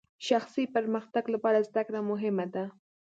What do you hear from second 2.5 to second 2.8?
ده.